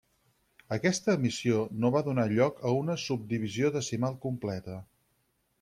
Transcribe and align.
Aquesta 0.77 1.15
emissió 1.19 1.59
no 1.83 1.93
va 1.97 2.03
donar 2.09 2.25
lloc 2.33 2.65
a 2.71 2.73
una 2.81 2.97
subdivisió 3.05 3.73
decimal 3.79 4.21
completa. 4.29 4.83